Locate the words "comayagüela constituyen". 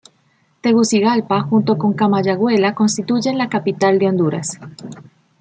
1.95-3.37